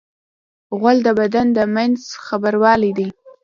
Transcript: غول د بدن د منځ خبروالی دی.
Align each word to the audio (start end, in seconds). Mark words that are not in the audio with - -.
غول 0.79 0.97
د 1.03 1.09
بدن 1.19 1.47
د 1.57 1.59
منځ 1.75 1.99
خبروالی 2.25 2.91
دی. 2.97 3.09